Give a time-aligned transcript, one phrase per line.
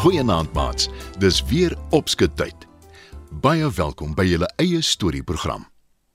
[0.00, 0.88] Goeienaand maats.
[1.18, 2.54] Dis weer opskud tyd.
[3.30, 5.66] Baie welkom by julle eie storieprogram.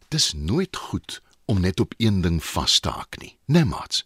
[0.09, 4.01] Dis nooit goed om net op een ding vas te hak nie, né nee, maats?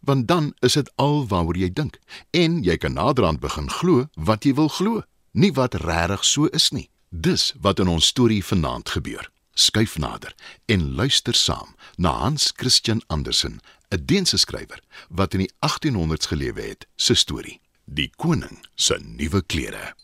[0.00, 1.98] Want dan is dit al waaroor jy dink
[2.30, 5.02] en jy kan naderhand begin glo wat jy wil glo,
[5.32, 6.88] nie wat regtig so is nie.
[7.10, 9.30] Dis wat in ons storie vanaand gebeur.
[9.54, 10.34] Skuif nader
[10.66, 16.60] en luister saam na Hans Christian Andersen, 'n Deense skrywer wat in die 1800s gelewe
[16.60, 17.60] het, se storie.
[17.84, 19.94] Die koning se nuwe klere.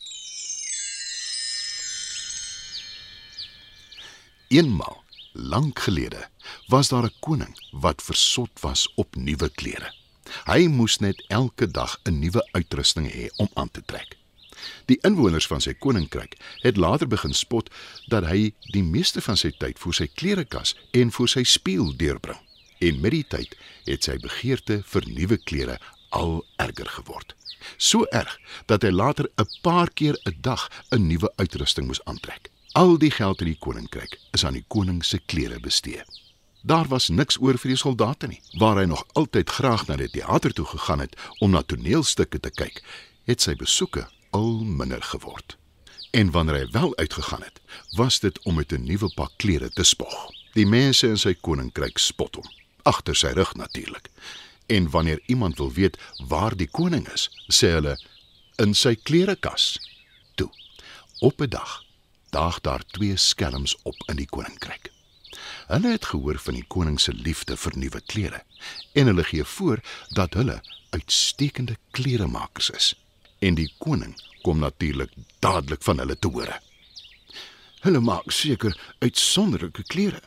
[4.49, 5.04] Eenmal,
[5.35, 6.29] lank gelede,
[6.67, 9.93] was daar 'n koning wat versot was op nuwe klere.
[10.45, 14.17] Hy moes net elke dag 'n nuwe uitrusting hê om aan te trek.
[14.87, 17.71] Die inwoners van sy koninkryk het later begin spot
[18.09, 22.41] dat hy die meeste van sy tyd vir sy klerekas en vir sy spieël deurbring.
[22.79, 27.35] En met die tyd het sy begeerte vir nuwe klere al erger geword.
[27.77, 32.54] So erg dat hy later 'n paar keer 'n dag 'n nuwe uitrusting moes aantrek.
[32.75, 36.03] Al die geld in die koninkryk is aan die koning se klere bestee.
[36.67, 38.41] Daar was niks oor vir die soldate nie.
[38.59, 42.51] Waar hy nog altyd graag na die teater toe gegaan het om na toneelstukke te
[42.51, 42.81] kyk,
[43.31, 45.55] het sy besoeke al minder geword.
[46.11, 47.63] En wanneer hy wel uitgegaan het,
[47.95, 50.35] was dit om met 'n nuwe pak klere te spog.
[50.59, 52.51] Die mense in sy koninkryk spot hom,
[52.83, 54.11] agter sy rug natuurlik.
[54.67, 57.95] En wanneer iemand wil weet waar die koning is, sê hulle
[58.57, 59.79] in sy klerekas.
[60.35, 60.51] Toe,
[61.21, 61.84] op 'n dag
[62.35, 64.91] daag daar twee skelms op in die koninkryk.
[65.71, 68.43] Hulle het gehoor van die koning se liefde vir nuwe klere
[68.93, 69.81] en hulle gee voor
[70.19, 70.61] dat hulle
[70.91, 72.93] uitstekende kleremakers is.
[73.39, 76.61] En die koning kom natuurlik dadelik van hulle te hore.
[77.85, 80.23] Hulle maak seker uitsonderlike klere.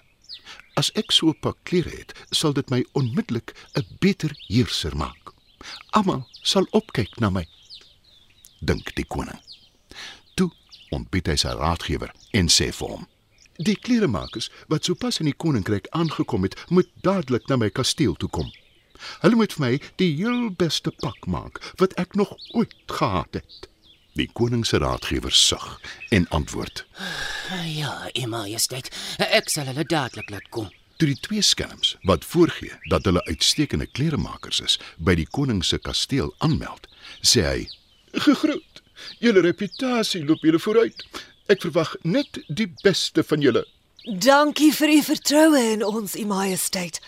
[0.77, 5.33] As ek so 'n pak klere het, sal dit my onmiddellik 'n beter heerser maak.
[5.89, 7.45] Almal sal opkyk na my,
[8.61, 9.46] dink die koning.
[10.95, 13.07] Ontbied hy sy raadgewer en sê vir hom:
[13.57, 18.29] "Die kleremakers wat sopas in die koninkryk aangekom het, moet dadelik na my kasteel toe
[18.29, 18.51] kom.
[19.21, 23.67] Hulle moet vir my die heel beste pak maak wat ek nog ooit gehad het."
[24.17, 26.85] Die koning se raadgewer sug en antwoord:
[27.81, 28.89] Ja, u majesteit,
[29.19, 30.71] ek sal hulle dadelik laat kom.
[30.97, 35.77] Toe die twee skelms wat voorgee dat hulle uitstekende kleremakers is, by die koning se
[35.77, 36.87] kasteel aanmeld,
[37.21, 37.67] sê hy:
[38.25, 38.81] "Gegroet.
[39.19, 41.05] Julle reputasie loop julle vooruit.
[41.47, 43.65] Ek verwag net die beste van julle."
[44.03, 47.01] Dankie vir u vertroue in ons, u majesteit.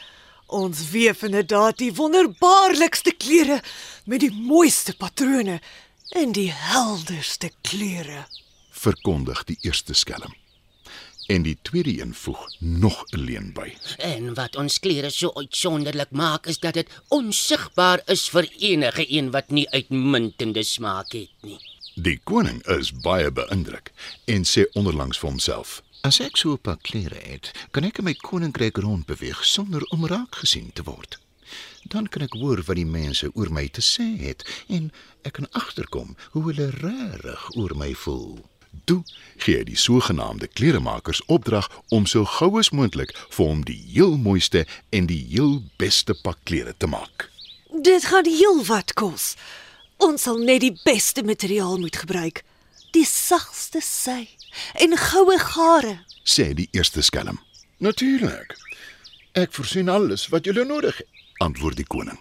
[0.48, 3.62] Ons weef inderdaad die wonderbaarlikste klere
[4.06, 5.62] met die mooiste patrone
[6.10, 8.26] en die helderste kleure.
[8.80, 10.36] verkondig die eerste skelm.
[11.28, 13.76] En die tweede een voeg nog 'n leen by.
[13.98, 19.32] En wat ons klere so uitsonderlik maak is dat dit onsigbaar is vir enige een
[19.32, 21.60] wat nie uitmuntende smaak het nie.
[22.00, 23.90] Die koning is baie beïndruk
[24.32, 25.72] en sê onderlangs vir homself:
[26.08, 30.36] As ek so 'n paar klere het, kan ek my koninkryk rondbeweeg sonder om raak
[30.36, 31.20] gesien te word.
[31.84, 34.94] Dan kan ek hoor wat die mense oor my te sê het en
[35.28, 38.46] ek kan agterkom hoe hulle regtig oor my voel.
[38.86, 39.04] Toe
[39.38, 44.16] gee hy die sogenaamde kleremakers opdrag om so gou as moontlik vir hom die heel
[44.16, 47.28] mooiste en die heel beste pak klere te maak.
[47.84, 49.36] Dit gaan heel wat kos.
[50.00, 52.44] Ons sal net die beste materiaal moet gebruik.
[52.96, 54.30] Die sagste sy
[54.80, 56.00] en goue gare.
[56.24, 57.40] sê die eerste skelm.
[57.78, 58.56] Natuurlik.
[59.34, 61.08] Ek voorsien alles wat julle nodig het,
[61.44, 62.18] antwoord die koning.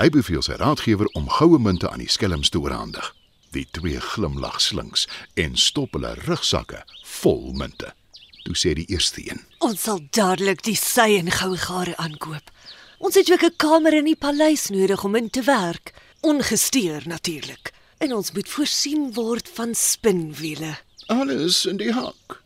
[0.00, 3.14] Hy beveel sy raadgewer om goue munte aan die skelms te oorhandig.
[3.52, 6.84] Die twee glimlag slinks en stop hulle rugsakke
[7.20, 7.92] vol munte.
[8.46, 12.48] Toe sê die eerste een: Ons sal dadelik die sy en goue gare aankoop.
[12.98, 17.72] Ons het ook 'n kamer in die paleis nodig om in te werk, ongesteur natuurlik.
[17.98, 20.78] En ons moet voorsien word van spinwiele.
[21.06, 22.42] "Alles in die hak,"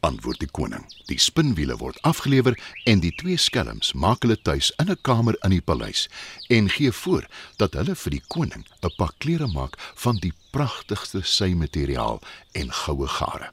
[0.00, 0.84] antwoord die koning.
[1.06, 5.50] Die spinwiele word afgelewer en die twee skelms maak hulle tuis in 'n kamer in
[5.50, 6.08] die paleis
[6.48, 7.26] en gee voor
[7.56, 12.20] dat hulle vir die koning 'n pak klere maak van die pragtigste symateriaal
[12.52, 13.52] en goue gare.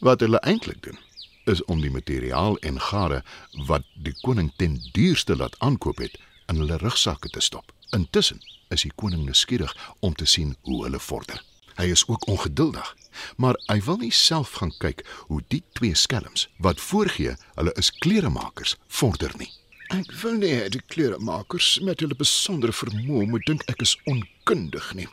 [0.00, 0.98] Wat hulle eintlik doen
[1.44, 3.24] is om die materiaal en gare
[3.66, 7.72] wat die koning ten duurste laat aankoop het in hulle rugsakke te stop.
[7.96, 11.40] Intussen is die koning nuuskierig om te sien hoe hulle vorder.
[11.78, 12.88] Hy is ook ongeduldig,
[13.36, 17.92] maar hy wil nie self gaan kyk hoe die twee skelms wat voorgee hulle is
[18.02, 19.50] kleremakers vorder nie.
[19.94, 24.90] Ek wil nie hê die kleremakers met hulle besondere vermoë moet dink ek is onkundig
[24.98, 25.06] nie.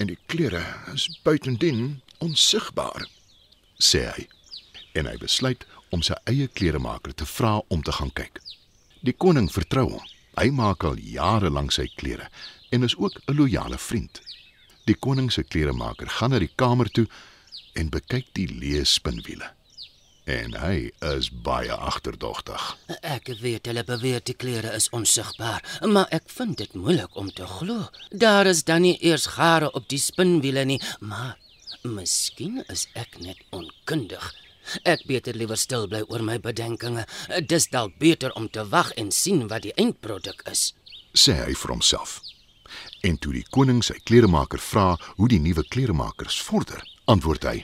[0.00, 0.62] En die klere
[0.94, 3.04] is buitendien onsigbaar,
[3.76, 4.24] sê hy.
[4.96, 8.40] En hy besluit om sy eie kleremaker te vra om te gaan kyk.
[9.04, 10.08] Die koning vertrou hom.
[10.40, 12.28] Hy maak al jare lank sy klere
[12.72, 14.20] en is ook 'n loyale vriend.
[14.84, 17.06] Die koning se kleremaker gaan na die kamer toe
[17.74, 19.50] en bekyk die leë spinwiele.
[20.24, 22.76] En hy is baie agterdogtig.
[23.02, 27.46] Ek weet hulle beweer die klere is onsigbaar, maar ek vind dit moeilik om te
[27.46, 27.88] glo.
[28.10, 31.38] Daar is dan nie eers gare op die spinwiele nie, maar
[31.82, 34.32] miskien is ek net onkundig.
[34.84, 37.06] Ek beter liewer stil bly oor my bedenkinge.
[37.46, 40.72] Dis dalk beter om te wag en sien wat die eindproduk is.
[41.12, 42.20] sê hy vir homself.
[43.04, 46.80] En toe die koning sy kleremaker vra hoe die nuwe kleremakers vorder,
[47.10, 47.56] antwoord hy: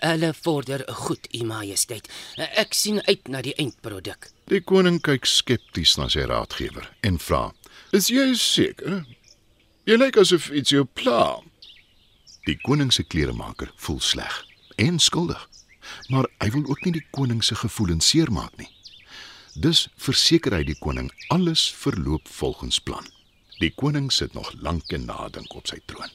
[0.00, 2.08] Hulle vorder goed, U Majesteit.
[2.36, 4.30] Ek sien uit na die eindproduk.
[4.50, 7.52] Die koning kyk skepties na sy raadgewer en vra:
[7.92, 9.04] "Is jy seker?
[9.86, 11.42] Jy lyk asof iets jou pla."
[12.46, 14.42] Die koning se kleremaker voel sleg
[14.82, 15.42] en skuldig,
[16.08, 18.70] maar hy wil ook nie die koning se gevoelens seermaak nie.
[19.54, 23.06] Dus verseker hy die koning alles verloop volgens plan.
[23.60, 26.10] Die koning sit nog lank en nadink op sy troon.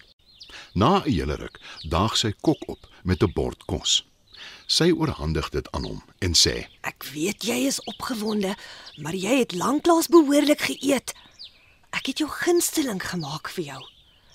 [0.74, 1.60] Na 'n hele ruk
[1.90, 4.04] daag sy kok op met 'n bord kos.
[4.68, 8.56] Sy oorhandig dit aan hom en sê: Ek weet jy is opgewonde,
[8.98, 11.14] maar jy het lanklaas behoorlik geëet.
[11.90, 13.82] Ek het jou gunsteling gemaak vir jou.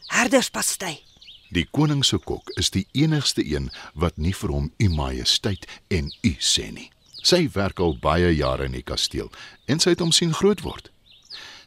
[0.06, 1.11] Herderspastei.
[1.52, 6.08] Die koning se kok is die enigste een wat nie vir hom u majesteit en
[6.25, 6.88] u sê nie.
[7.22, 9.28] Sy werk al baie jare in die kasteel
[9.69, 10.88] en sy het hom sien groot word.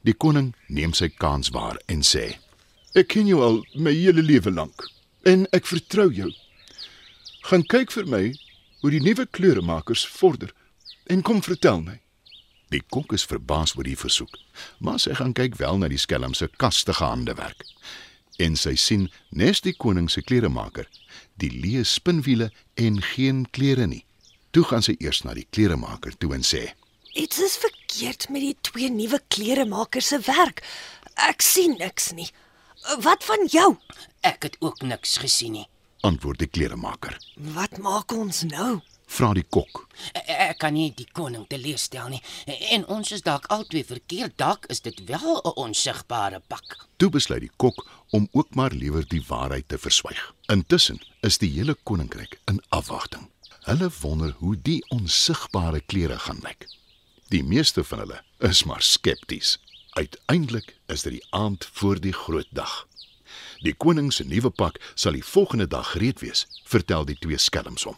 [0.02, 2.40] Die koning neem sy kans waar en sê:
[2.96, 4.88] "Ek ken jou al my hele lewe lank
[5.24, 6.32] en ek vertrou jou.
[7.46, 8.34] Gaan kyk vir my
[8.82, 10.54] hoe die nuwe kleuremakers vorder
[11.06, 12.00] en kom vertel my."
[12.74, 14.34] Die kok is verbaas oor die versoek,
[14.80, 17.62] maar sy gaan kyk wel na die skelm se kastige handewerk
[18.40, 20.88] en sy sien nes die koning se kleremaker
[21.40, 22.50] die leë spinwiele
[22.80, 24.04] en geen klere nie.
[24.56, 26.70] Toe gaan sy eers na die kleremaker toe en sê:
[27.16, 30.64] Iets is verkeerd met die twee nuwe kleremakers se werk.
[31.16, 32.28] Ek sien niks nie.
[33.04, 33.76] Wat van jou?
[34.24, 35.68] Ek het ook niks gesien nie.
[36.06, 37.16] Antwoord die kleremaker.
[37.56, 38.82] Wat maak ons nou?
[39.16, 39.86] Vra die kok.
[40.28, 42.22] Ek kan nie die koning teleurstel nie.
[42.76, 44.36] En ons is dalk albei verkeerd.
[44.42, 46.88] Dalk is dit wel 'n onsigbare pak.
[46.98, 50.34] Toe besluit die kok om ook maar liewer die waarheid te verswyg.
[50.48, 53.30] Intussen is die hele koninkryk in afwagting.
[53.66, 56.68] Hulle wonder hoe die onsigbare klere gaan lyk.
[57.30, 59.60] Die meeste van hulle is maar skepties.
[59.90, 62.88] Uiteindelik is dit die aand voor die groot dag.
[63.60, 67.84] Die koning se nuwe pak sal die volgende dag gereed wees, vertel die twee skelms
[67.84, 67.98] hom.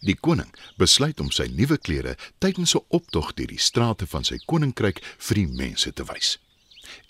[0.00, 4.38] Die koning besluit om sy nuwe klere tydens 'n optog deur die strate van sy
[4.46, 6.38] koninkryk vir die mense te wys.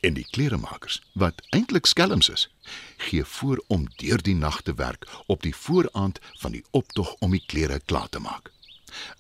[0.01, 2.49] En die kleremakers, wat eintlik skelms is,
[2.97, 7.31] gee voor om deur die nag te werk op die vooraand van die optog om
[7.31, 8.51] die klere klaar te maak.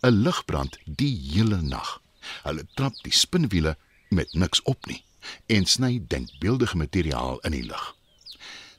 [0.03, 2.01] 'n Lig brand die hele nag.
[2.43, 3.77] Hulle trap die spinwiele
[4.09, 5.05] met niks op nie
[5.47, 7.95] en sny denkbeeldige materiaal in die lug.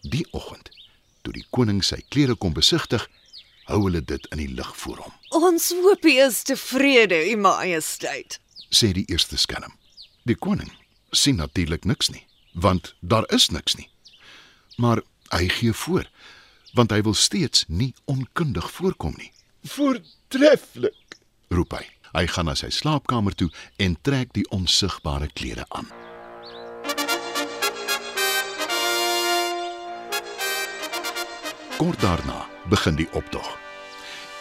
[0.02, 0.70] Die oggend,
[1.22, 3.10] toe die koning sy klere kom besigtig,
[3.68, 5.14] hou hulle dit in die lug voor hom.
[5.38, 8.40] Ons hoopie is tevrede, U Majesteit.
[8.70, 9.74] Sê die eerste skelm.
[10.28, 10.72] Die koning
[11.16, 12.24] sien natuurlik niks nie,
[12.54, 13.90] want daar is niks nie.
[14.78, 15.02] Maar
[15.34, 16.08] hy gee voor,
[16.78, 19.32] want hy wil steeds nie onkundig voorkom nie.
[19.68, 21.20] Voortreffelik,
[21.50, 21.86] roep hy.
[22.16, 23.50] Hy gaan na sy slaapkamer toe
[23.84, 25.92] en trek die onsigbare klere aan.
[31.78, 33.46] Kort daarna begin die optog.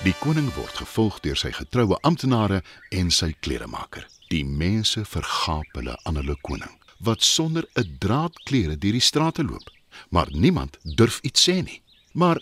[0.04, 2.62] Die koning word gevolg deur sy getroue amptenare
[2.96, 4.06] en sy kleremaker.
[4.32, 6.72] Die mense vergaap hulle aan hulle koning,
[7.04, 9.68] wat sonder 'n draad klere deur die strate loop,
[10.08, 11.82] maar niemand durf iets sê nie.
[12.12, 12.40] Maar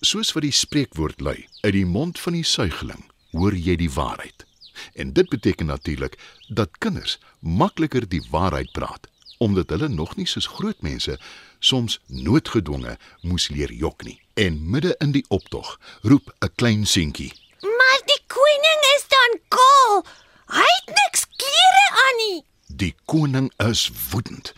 [0.00, 4.46] soos wat die spreekwoord lui, uit die mond van die suigeling hoor jy die waarheid.
[4.94, 10.46] En dit beteken natuurlik dat kinders makliker die waarheid praat omdat hulle nog nie soos
[10.46, 11.18] groot mense
[11.58, 14.20] soms noodgedwonge moes leer jok nie.
[14.34, 20.04] En midde in die optog roep 'n klein seentjie: Maar die koning is dan kaal.
[20.46, 22.44] Hy het niks klere aan nie.
[22.66, 24.54] "Die koning is woedend."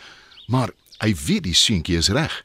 [0.47, 2.45] Maar hy weet die seentjie is reg.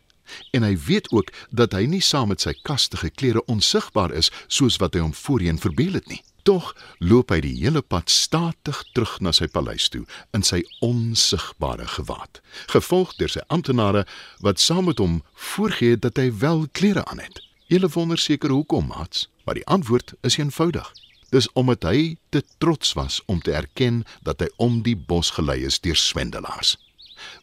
[0.52, 4.78] En hy weet ook dat hy nie saam met sy kastige klere onsigbaar is soos
[4.78, 6.24] wat hy hom voorheen verbeel het nie.
[6.44, 10.04] Tog loop hy die hele pad statig terug na sy paleis toe
[10.36, 12.42] in sy onsigbare gewaad,
[12.74, 14.04] gevolg deur sy amptenare
[14.44, 15.22] wat saam met hom
[15.54, 17.40] voorgee dat hy wel klere aan het.
[17.72, 20.92] Julle wonder seker hoekom, Mats, maar die antwoord is eenvoudig.
[21.32, 25.64] Dis omdat hy te trots was om te erken dat hy om die bos gelei
[25.66, 26.76] is deur swendelaars.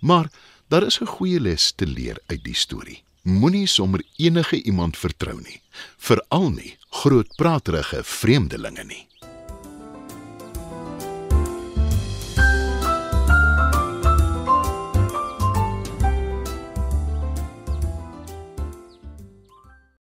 [0.00, 0.28] Maar
[0.70, 3.02] Daar is 'n goeie les te leer uit die storie.
[3.22, 5.60] Moenie sommer enige iemand vertrou nie,
[5.96, 9.09] veral nie grootpraterige vreemdelinge nie.